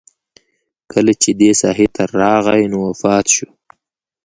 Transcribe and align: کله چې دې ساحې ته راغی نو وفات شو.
کله 0.91 1.13
چې 1.21 1.29
دې 1.39 1.51
ساحې 1.61 1.87
ته 1.95 2.03
راغی 2.19 2.63
نو 2.71 2.77
وفات 2.89 3.25
شو. 3.35 3.49